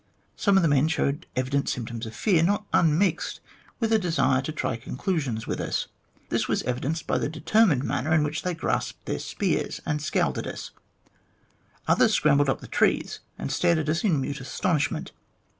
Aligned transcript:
Some 0.35 0.57
of 0.57 0.63
the 0.63 0.67
men 0.67 0.87
showed 0.87 1.27
evident 1.35 1.69
symptoms 1.69 2.07
of 2.07 2.15
fear, 2.15 2.41
not 2.41 2.65
unmixed 2.73 3.39
with 3.79 3.93
a 3.93 3.99
desire 3.99 4.41
to 4.41 4.51
try 4.51 4.75
conclusions 4.75 5.45
with 5.45 5.59
us. 5.61 5.89
This 6.29 6.47
was 6.47 6.63
evidenced 6.63 7.05
by 7.05 7.19
the 7.19 7.29
determined 7.29 7.83
manner 7.83 8.11
in 8.11 8.23
which 8.23 8.41
they 8.41 8.55
grasped 8.55 9.05
their 9.05 9.19
spears 9.19 9.79
and 9.85 10.01
scowled 10.01 10.39
at 10.39 10.47
us. 10.47 10.71
Others 11.87 12.15
scrambled 12.15 12.49
up 12.49 12.61
the 12.61 12.67
trees 12.67 13.19
and 13.37 13.51
stared 13.51 13.77
at 13.77 13.89
us 13.89 14.03
in 14.03 14.19
mute 14.19 14.41
astonishment. 14.41 15.11